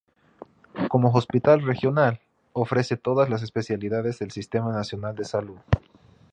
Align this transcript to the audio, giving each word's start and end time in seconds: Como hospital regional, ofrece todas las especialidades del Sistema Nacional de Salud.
Como 0.87 1.11
hospital 1.15 1.61
regional, 1.61 2.21
ofrece 2.53 2.97
todas 2.97 3.29
las 3.29 3.43
especialidades 3.43 4.17
del 4.17 4.31
Sistema 4.31 4.71
Nacional 4.71 5.15
de 5.15 5.25
Salud. 5.25 5.59